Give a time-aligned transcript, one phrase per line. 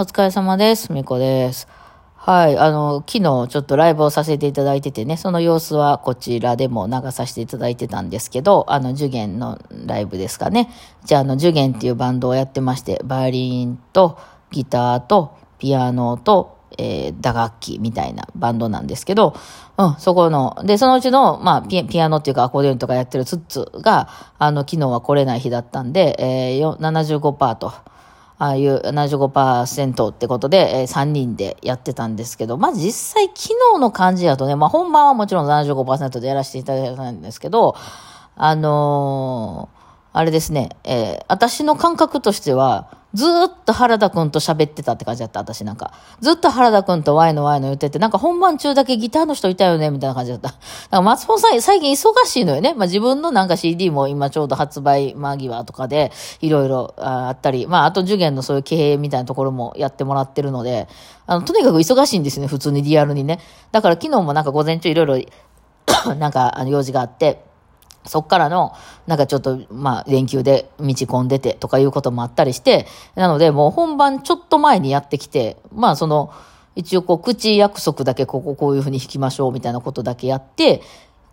[0.00, 0.92] お疲れ様です。
[0.92, 1.66] みこです。
[2.14, 2.56] はい。
[2.56, 10.70] あの、昨日ちょっとライブをさせていただいててね、その様子はこちらでも流させていただいてたんですけど、あの、受験のライブですかね。
[11.04, 14.20] じゃあ、あの、受験っていうバンドをやってまして、バイオリンと
[14.52, 19.34] ギターとピアノと、えー打楽器みたいなバンドなんですけど、
[19.78, 24.08] うん、そこの、で、そのうちの、まあピ、アノっていうかアコーディオンとかやってるツッツが、
[24.38, 27.72] あの、昨日は来れない日だったんで、えー、75%と、
[28.38, 37.74] ああいう75%ってことで、えー3人でやってたんですけど、まあ実際昨日の感じだとね、まあ本番はもちろん75%でやらせていただいたんですけど、
[38.36, 39.68] あの
[40.18, 43.30] あれですね、えー私の感覚としては、ずっ
[43.64, 45.92] と原田くんと喋ってたって感じだった、私なんか。
[46.20, 50.54] ずっと原田くんとワイのワイの言ってて、なんか本番中だけギターの人いたよね、みたいな感じだった。
[50.90, 52.74] なんか松本さん、最近忙しいのよね。
[52.74, 60.88] まあ自分のなんか CD も今ちょうど発売間際とかで、いろいろあったり、まああと受験のそういう経営みたいなところもやってもらってるので、
[61.28, 63.38] あの、とにかく忙しいんですね、普通にリアルにね。
[63.70, 67.46] だから昨日もなんか午前中いろいろ、 なんかあの用事があって、
[68.08, 68.72] そっからの、
[69.06, 76.32] なんかちょっと、まあ、連休で道込んでてとかいうこともあったりして、なので、もう本番ちょっと前にやってきて、まあ、その、
[76.74, 80.80] 一応こう、口約束だけこここういうふうに弾きましょうみたいなことだけやって、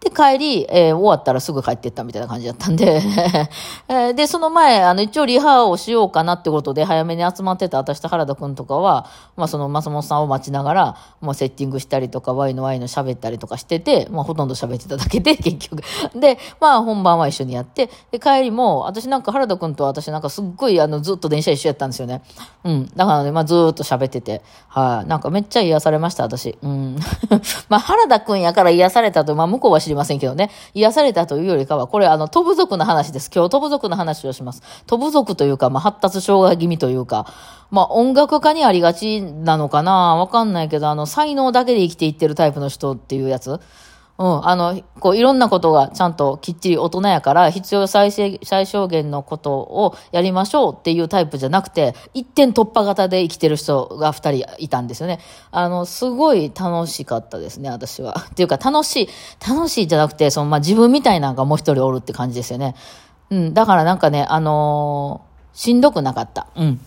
[0.01, 3.01] で、帰り、えー終わったらすぐ帰ってったみたいな感じだったんで、
[3.89, 15.83] えーで、その前、あの、一応リハをしようかなってことで、早めに集まってた私と原田くんとかは、まあ、その、松本さんを待ちながら、もうセッティングしたりとか、ワイのワイの喋ったりとかしてて、まあ、ほとんど喋ってただけで、 結局。
[16.15, 22.21] で、まあ、本番は一緒にやって、で、帰りも、私なんか原田くんと私なんかすっごい、あの、ずっと電車一緒やったんですよね。
[22.63, 22.91] うん。
[22.95, 26.57] だからね、まあ、ずっと喋ってて、はい、なんかめっちゃ癒されました、私。
[26.61, 26.97] うん。
[27.69, 30.49] まあ、原田くんやから癒されたと、まあ、向こうは知りませんけどね。
[30.73, 33.29] 癒されたというよりかは、これ、あの、飛ぶ族の話です。
[33.33, 34.61] 今日飛ぶ族の話をします。
[34.87, 37.27] 飛ぶ族というか、まあ、発達障害気味というか、
[37.71, 43.59] まあ、音楽家にありがちなのかなわかんないけど、あの、才能だけで生きていってるタイプの人っていうやつ
[44.17, 55.19] うん、あの、こう、いろんなことがちゃんときっちり大人やから、必要最最小限のことをやりましょうっていうタイプじゃなくて、一点突破型で生きてる人が二人いたんですよね。
[55.51, 58.15] あの、すごい楽しかったですね、私は。
[58.31, 59.09] っていうか、楽しい、
[59.45, 62.75] 楽しいじゃなくて、その、まあ、自分みたいなのがもう一人おるって感じですよね。
[63.31, 66.47] うん、だからなんかね、あのーしんどくなかった。
[66.55, 66.81] うん。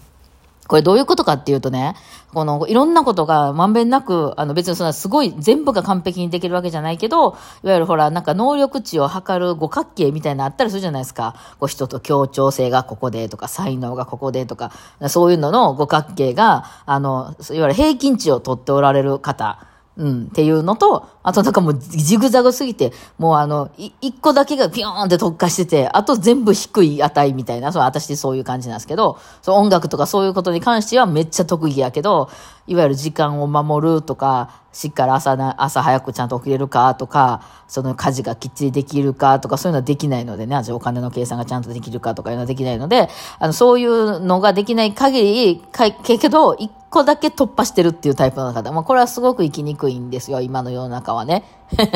[0.69, 1.97] これどういうことかっていうとね、
[2.35, 11.35] このいろんなことがまんべんなく、あの別にそんなすごい全部が完璧にできるわけじゃないけど、いわゆるほら、なんか能力値を測る五角形みたいなのあったりするじゃないですか。
[11.59, 14.71] こう人と協調性がここでとか、才能がここでとか、
[15.09, 19.67] そういうのの五角形が、あの、いわゆる平均値を取っておられる方。
[19.99, 23.69] うん、っていうのと、あとなんかもうジグザグすぎて、もうあの、
[24.01, 32.31] 一個だけがピヨーンって特化してて、あと全部低い値みたいな、そう私そういう感じなんですけど、そう音楽とかそういうことに関してはめっちゃ特技やけど、
[32.69, 43.09] いわゆる時間を守るとか、しっかり朝な、朝早くちゃんと起きれるかとか、その家事がきっちりできるかとか、そういうのはできないのでね、お金の計算がちゃんとできるかとかいうのはできないので、
[43.41, 48.73] あの、そういうのができない限り、かけけど、一個だけ突破してるっていうタイプの方。
[48.73, 51.45] まあ、これはすごく生きにくいんですよ、今の世の中はね。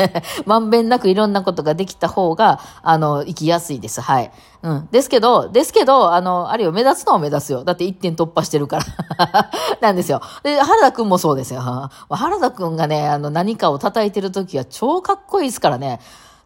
[0.45, 4.01] まんべんなくいろんなことができた方が、あの、生きやすいです。
[4.01, 4.31] はい。
[4.61, 4.87] うん。
[4.91, 7.63] ですけど、ですけど、あの、あるよ、目立つのは目立つよ。
[7.63, 9.49] だって一点突破してるから。
[9.81, 10.21] なんですよ。
[10.43, 11.61] で、原田くんもそうですよ。
[12.09, 15.99] 原田くんがね、あの、何かを叩いてるときは超かっこいいですからね。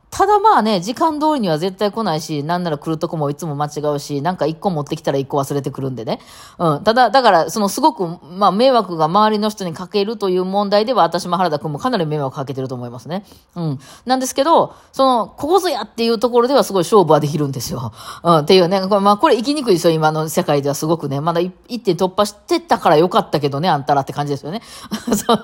[0.10, 6.20] ただまあね、時間通りには絶対来ないし、なんなら来るとこもいつも間違うし、なんか一個持ってきたら一個忘れてくるんでね。
[6.58, 6.84] うん。
[6.84, 13.26] ただ、だから、そのすごく、まあ迷惑が周りの人にかけるという問題では、私も原田くんもかなり迷惑かけてると思いますね。
[13.56, 13.80] うん。
[14.06, 17.92] なんですけど、その、ここぞやっていうところではすごい勝負はできるんですよ。
[18.24, 18.38] うん。
[18.40, 21.22] っていうね、これまあこれ生きにくいですよ、今の世界ではすごくね。
[21.22, 24.62] まだ一点突破してたからよかったけどね、あんたらって感じですよね。
[25.14, 25.40] そう。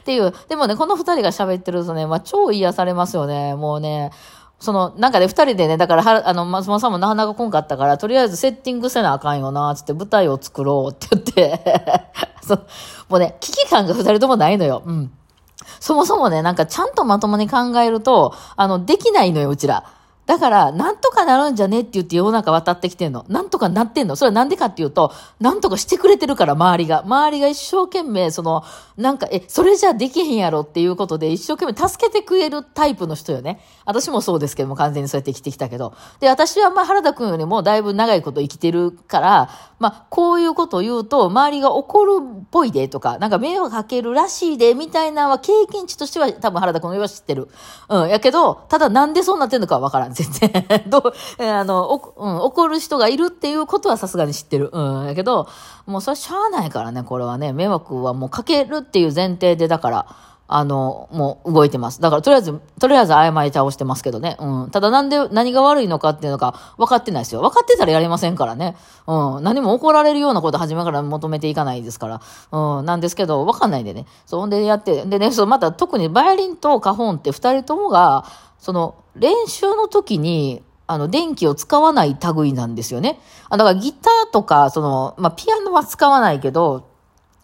[0.00, 0.34] っていう。
[0.48, 3.54] でもね、この二人が喋ってるとね、まあ超癒されますよね。
[3.54, 4.07] もうね、
[4.60, 11.94] その、なんかね、二人でね、だから、は、あの、松本さんもなかなか来んかったから、とりあえずセッティングせなあかんよな、つって舞台を作ろうって言って、
[12.42, 12.66] そう、
[13.08, 14.82] もうね、危機感が二人ともないのよ。
[14.84, 15.12] うん。
[15.80, 19.84] そもそもね、なんかちゃんとまともに考えると、あの、できないのよ、うちら。
[20.28, 23.24] だから、なんとかなるんじゃねって言って世の中渡ってきてんの。
[23.30, 24.14] なんとかなってんの。
[24.14, 25.10] それはなんでかっていうと、
[25.40, 27.00] なんとかしてくれてるから、周りが。
[27.02, 28.62] 周りが一生懸命、その、
[28.98, 33.58] なんか、え、それじゃできへんやろっていうことで、一生懸命助けてくれるタイプの人よね。
[33.86, 35.94] 私もそうですけども、完全にそうやって生きてきたけど。
[36.20, 39.48] で、私はまあ、原田くんよりもだいぶ長いこと生きてるから、
[39.78, 47.48] まあ、こういうことを言うと、周りが怒るっぽいでとか、なんか迷惑かけるらしいで、みたいなのは経験値としては多分原田くんよりは知ってる。
[47.88, 48.08] うん。
[48.10, 50.17] やけど、ただなんでそうなってんのかはわからん。
[50.18, 50.82] 全然。
[50.90, 51.12] どう、
[51.42, 54.70] あの、お、うん、怒る人がいるっていうことはさすがに知ってる。
[54.72, 55.06] うん。
[55.06, 55.48] やけど、
[55.86, 60.06] もうそれしゃあないからね、これはね、迷惑はもうかけるっていう前提で、だから、
[60.50, 62.00] あの、もう動いてます。
[62.00, 64.38] だから、とりあえず、とりあえず誤り倒してますけどね。
[64.40, 64.70] うん。
[64.70, 67.42] ただ、なんで、何が悪いのかっていうのが分かってないですよ。
[67.42, 68.74] 分かってたらやりませんからね。
[69.06, 69.44] うん。
[69.44, 72.22] 何も怒られるようなこと初めから求めていかないですから。
[72.50, 72.86] うん。
[72.86, 74.06] なんですけど、分かんないんでね。
[74.24, 78.24] そんでやって、でね、そう、また特にバイオリンとカホンって二人ともが、
[78.58, 83.20] その、練習の時に、あの、電気を使わない類なんですよね。
[83.50, 86.88] あだからギターとか、その、まあ、ピアノは使わないけど、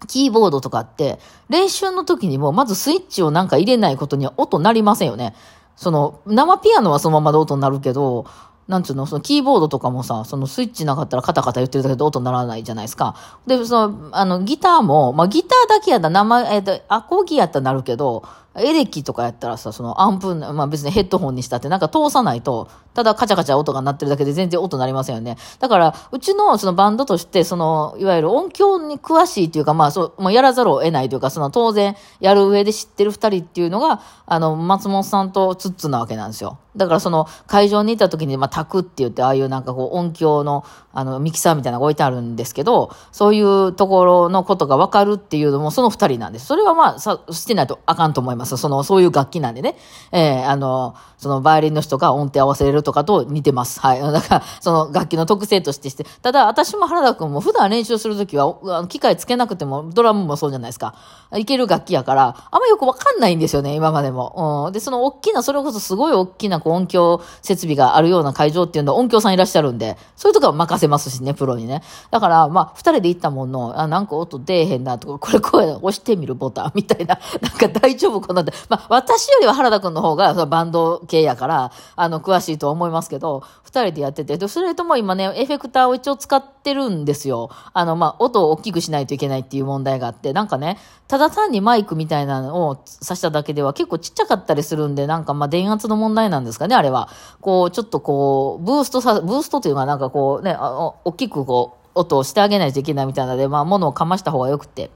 [0.06, 1.18] キーボードとかって、
[1.48, 5.34] 練習の時にも、まずスイッチをなんか入れないことには音鳴りませんよね。
[5.76, 8.26] その、生ピアノはそのままで音になるけど、
[8.68, 13.14] なんつうの、そのキーボードとかもさ、そのスイッチなかったらカタカタ言ってるだけで音鳴らないじゃないですか。
[13.46, 18.24] で、その、あの、ギターも、まあ、ギターだけやったら生、えっ、ー、と、アコギやったらなるけど、
[18.56, 25.36] エレキとかやったらさ、そのアンプ、まあ別にヘッドホンにしたってなんか通さないと、ただカチャカチャ音が鳴ってるだけで全然音鳴りませんよね。
[25.58, 36.58] だから、うちのそのバンドとして、その、いわゆる音響に詳しいというか、まあそう、もうやらざるを得ないというか、その当然やる上で知ってる二人っていうのが、あの、松本さんとツッツなわけなんですよ。
[36.76, 46.46] だからその会場にいた時に、まあ、タクって言って、ああいうなんかこう音響の、あの、ミキサーみたいなのが置いてあるんですけど、そういうところのことがわかるっていうのもその二人なんです。
[46.46, 48.43] それはまあ、さ、してないとあかんと思います。
[48.44, 49.76] その、そういう楽器なんでね。
[50.12, 53.80] えー、あの、そのバイオリンの人が音程合わせれるとかと似てます。
[53.80, 54.00] はい。
[54.12, 56.04] だから、その楽器の特性としてして。
[56.22, 60.94] ただ、私も原田くんも普段練習するときは、機械つけなくても、ドラムもそうじゃないですか。
[61.34, 64.66] いける楽器やから、あんまよくわかんないんですよね、今までも。
[64.66, 64.72] うん。
[64.72, 71.82] で、その大きな、それこそすごい大きなこう音響設備があるような会場っていうのは音響さんいらっしゃるんで、そういうとこは任せますしね、プロにね。
[72.10, 78.52] だから、まあ、二人で行ったもの、あ、なんか音出えへんなとか、これ声押してみるボタンみたいな、なんか大丈夫かなって。
[78.68, 87.50] まあ、私よりは原田くんの方がバンド系やから、あの、詳しいとは思いますけど、二人でやってて、で、それとも今ね、エフェクターを一応使ってるんですよ。
[87.72, 90.78] あの、まあ、音を大きくしないといけないっていう問題があって、なんかね、
[91.08, 97.08] ただ単にマイクみたいなのを挿しただけでは結構ちっちゃかったりするんで、なんかま、電圧の問題なんですかね、あれは。
[97.40, 104.90] こう、ちょっとこう、ブーストさ、ブーストというのはなんかこうね、大きくこう、音をしてあげないといけないみたいなので、まあ、物をかました方がよくて。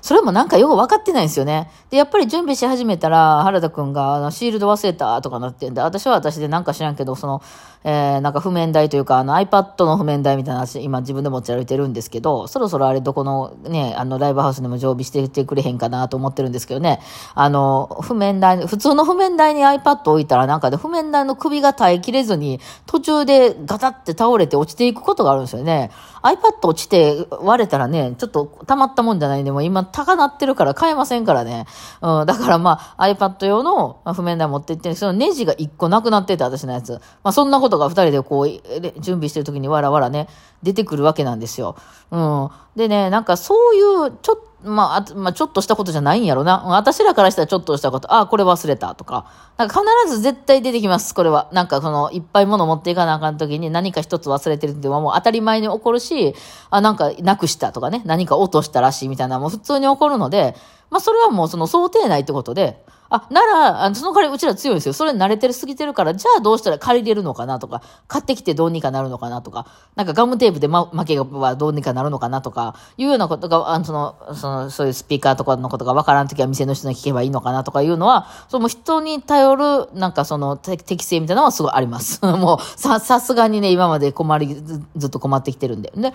[0.00, 1.70] それもなんかよく分かってないんですよね。
[1.90, 7.42] で、やっぱり準備し始めたら、原田くんが、あの、シールド忘れたとかなってんで、私は私でなんか知らんけど、その、
[7.84, 17.00] えー、なんか譜面台というか、あの iPad の譜面台みたいな話、今自分で持ち歩いてるんですけど、そろそろあれどこのね、あのライブハウスでも常備しててくれへんかなと思ってるんですけどね、
[17.34, 25.90] あの、譜面台、普通の譜面台に iPad 置いたらなんかで譜面台の首が耐えきれずに、途中でガタって倒れて落ちていくことがあるんですよね。
[26.22, 31.66] iPad 落ちて割れたらね、ちょっと溜まったもんじゃないんで、も今高なってるから買えませんからね。
[32.00, 36.92] うん、だからまあ iPad 用の譜面台持って行って、そのネジが1個なくなってて、私のやつ。
[37.22, 40.28] まあそんなことが2人でこう、準備してる時にわらわらね、
[40.62, 41.76] 出てくるわけなんですよ。
[42.10, 42.48] うん。
[42.76, 46.64] でね、なんかそういう、ちょっと、まあ、まあ、ちょっとしたことじゃないんやろな。
[46.66, 49.26] 私らからしたらちょっとしたこと、ああ、これ忘れたとか。
[49.56, 51.48] なんか必ず絶対出てきます、これは。
[51.52, 56.34] なんかその、いっぱい物持っていかなあかん時に何か一つ忘れてるっていうのはもう当たり前に起こるし、
[56.70, 60.56] あ、なんかなくしたとかね、何か落としたらしいみたいなもう普通に起こるので、
[60.90, 64.92] まあそれはもうその想定内ってことで、あ、なら、その代わりうちら強いんですよ。
[64.92, 69.66] それ慣れてるすぎてるから、じゃあどうしたら借りれるのかなとか、買ってきてどうにかなるのかなとか、
[69.96, 82.24] なんかガムテープで、ま、負けはどうにかなるのかなとか、いうようなことが、あの、その、その、そういうスピーカーとかのことがわからんときは店の人に聞けばいいのかなとかいうのは、その人に頼る、なんかその、適性みたいなのはすごいあります。
[82.24, 84.54] もう、さ、さすがにね、今まで困り、
[84.96, 85.92] ずっと困ってきてるんで。
[85.94, 86.14] ね、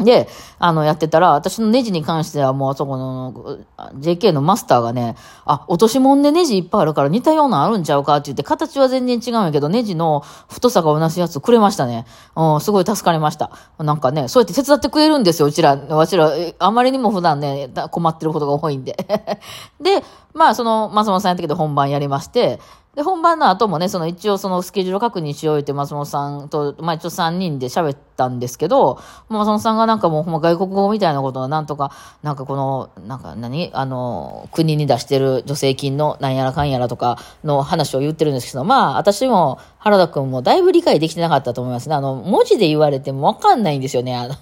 [0.00, 3.58] で、あの、やってたら、私のネジに関してはもうあそこの
[4.00, 12.06] JK のマスターがね、あ、落とし物でネジいっぱいあるから似たようなあるんちゃうかって言って、形は全然違うんやけど、ネジの太さが同じやつくれましたね。
[12.34, 13.52] うん、すごい助かりました。
[13.78, 15.76] なんかね、そうやって手伝ってくれるんですよ、うちら。
[15.76, 18.96] わちら、あまりにも普段ね、困ってることが多いんで。
[19.80, 20.02] で、
[20.34, 22.60] まあ、その、松本さんやったけど本番やりまして、
[22.94, 31.90] で、本番の後もね、その一応そのスケジュール確認しようって松本さんと、まあ一応3人で喋ったんですけど、松本さんがなんかもう外国語みたいなことをなんとか、
[32.22, 33.70] なんかこの、なんか何？
[33.72, 41.96] あの、国に出してる助成金のなんやらかんやらとかの話を言ってるんですけど、まあ私も原田くんもだいぶ理解できてなかったと思いますね。
[41.96, 44.16] あの、文字で言われてもわかんないんですよね。
[44.16, 44.36] あの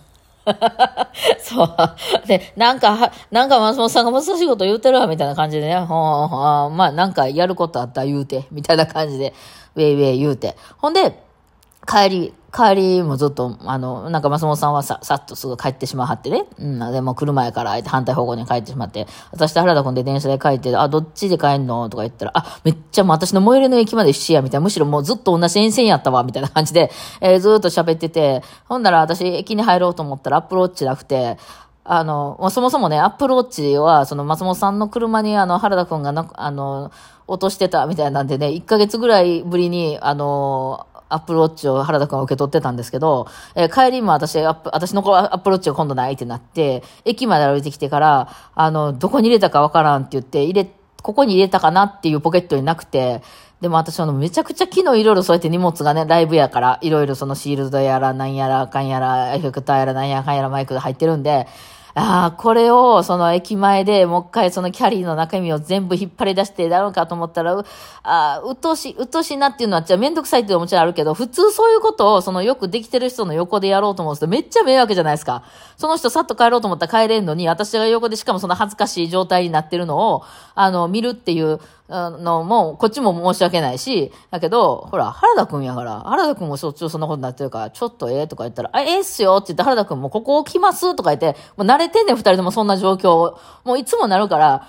[1.38, 1.76] そう。
[2.26, 9.34] で、なんか、なんか松本さんが難しいこと言うてるわ、みたいな感じでね、ほんほんまあ、なんかやることあったら言うて、みたいな感じで、
[9.76, 10.56] ウェイウェイ言うて。
[10.78, 11.22] ほんで、
[11.86, 16.44] 帰り、帰りもずっと、あの、なんか松本さんはさ、さっとすぐ帰ってしまはってね。
[16.58, 24.64] うん、でも車やから反対方向に帰ってしまって、私と原田君で電車で帰って、あ、どっちで帰んのとか言ったら、あ、めっちゃもう私の最寄りの駅まで一緒や、みたいな。
[24.64, 26.90] むしろもうずっと同じ沿線やったわ、みたいな感じで、
[27.22, 31.38] えー、ずっと喋ってて、ほんなら私駅に入ろうと思ったら Apple Watch なくて、
[31.84, 36.92] あの、そもそもね、 Apple Watch は、その松本さんの車に、あの、原田くんがな、あの、
[37.26, 50.70] 落としてたみたいなんでね、1ヶ月ぐらいぶりに、あの、 Apple Watch を原田くんが受け取ってたんですけど、えー、帰りも私、アップ、私の Apple Watch が今度ないってなって、駅まで歩いてきてから、あの、どこに入れたかわからんって言って、入れ、
[51.02, 53.22] ここに入れたかなっていうポケットになくて、
[53.62, 61.46] でも私あの、めちゃくちゃ昨日いろいろそうやって荷物がね、ライブやから、いろいろそのシールドやら、なんやら、かんやら、エフェクターやら、なんやかんやらマイクが入ってるんで、
[61.94, 67.66] ああ、これを、その駅前でもう一回そのキャリーの中身を全部引っ張り出してだろうかと思ったら、う、
[68.02, 75.42] ああ、うっとしい、うっとしいなっていうのは、じゃあめんどくさいっていうのももちろんあるけど、普通そういうことを、そのよくできてる人の横でやろうと思うんですけどめっちゃ迷惑じゃないですか。
[75.76, 80.22] その人さっと帰ろうと思ったら帰れんのに、私が横でしかもその恥ずかしい状態になってるのを、
[80.54, 93.36] あの、見るっていう、あのもう、こっちも申し訳ないし、だけど、ほら、原田くんやから、原田くんもしょっちゅうそんなことになってるから、ちょっとええとか言ったら、あ、ええっすよって言って原田くんもここ置きますとか言って、もう慣れてんねん、二人ともそんな状況。
[93.64, 94.66] もういつもなるから、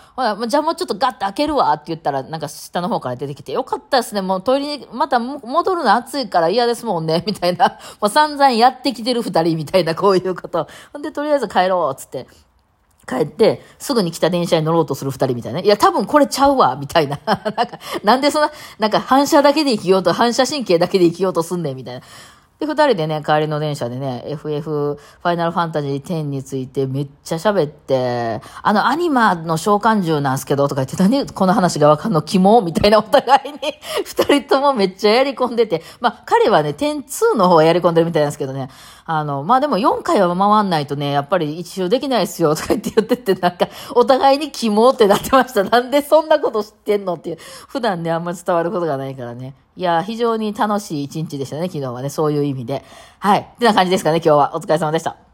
[0.47, 7.79] じゃあもうちょっとガッて開けるわって言ったら、なんか下の方から出てきて、よかったですね、もうトイレに、また戻るの暑いから嫌ですもんね、みたいな。
[8.01, 10.67] もう散々やってきてる二人みたいな、こういうこと。
[10.91, 12.27] ほんで、とりあえず帰ろう、つって。
[13.07, 15.59] 帰って、すぐに来た電車に乗ろうとする二人みたいな。
[15.59, 17.19] いや、多分これちゃうわ、みたいな。
[17.25, 22.01] なんか、なんでそんな、なんか反射だけで生きようと、反射神経だけで生きようとすんねん、みたいな。
[22.63, 33.59] で、二人でね、帰りの電車でね、FF ファイナルファンタジー10についてめっちゃ喋って、あの、アニマの召喚獣なんすけど、とか言って、何この話がわかんの肝みたいなお互いに
[34.05, 38.69] 二人ともめっちゃやり込んでて、まあ、彼はね、10-2の方はやり込んでるみたいなんですけどね、
[39.05, 45.63] あの、まあ、でも4回は回んないとね、やっぱり一周できないっすよ、とか言って言ってて、なんか、お互いに肝ってなってました。
[45.63, 47.37] なんでそんなこと知ってんのっていう。
[47.67, 49.53] 普段ね、あんまり伝わることがないからね。
[49.75, 52.09] いや、非常に楽しい一日でしたね、昨日はね。
[52.09, 52.83] そういう意味で。
[53.19, 53.39] はい。
[53.39, 54.55] ってな感じですかね、今日は。
[54.55, 55.32] お疲れ様でした。